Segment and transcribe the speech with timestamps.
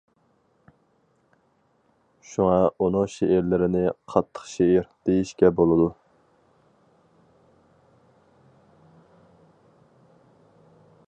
[2.29, 2.55] شۇڭا
[2.85, 5.87] ئۇنىڭ شېئىرلىرىنى‹‹ قاتتىق شېئىر›› دېيىشكە بولىدۇ.